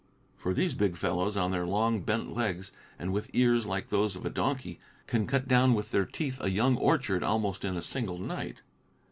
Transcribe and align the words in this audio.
For 0.35 0.55
these 0.55 0.73
big 0.73 0.97
fellows, 0.97 1.37
on 1.37 1.51
their 1.51 1.67
long, 1.67 2.01
bent 2.01 2.35
legs, 2.35 2.71
and 2.97 3.13
with 3.13 3.29
ears 3.33 3.67
like 3.67 3.89
those 3.89 4.15
of 4.15 4.25
a 4.25 4.31
donkey, 4.31 4.79
can 5.05 5.27
cut 5.27 5.47
down 5.47 5.75
with 5.75 5.91
their 5.91 6.05
teeth 6.05 6.41
a 6.41 6.49
young 6.49 6.75
orchard 6.77 7.21
almost 7.21 7.63
in 7.63 7.77
a 7.77 7.83
single 7.83 8.17
night. 8.17 8.63